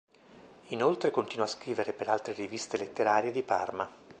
[0.69, 3.87] Inoltre continua a scrivere per altre riviste letterarie di Parma.